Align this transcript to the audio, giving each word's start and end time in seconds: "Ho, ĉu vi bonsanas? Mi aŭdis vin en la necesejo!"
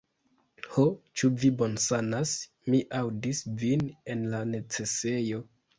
"Ho, 0.75 0.85
ĉu 1.21 1.29
vi 1.43 1.51
bonsanas? 1.59 2.33
Mi 2.75 2.83
aŭdis 3.03 3.45
vin 3.63 3.89
en 4.17 4.29
la 4.35 4.43
necesejo!" 4.57 5.49